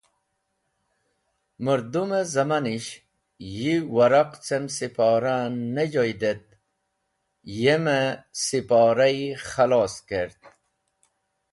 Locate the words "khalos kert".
9.49-10.39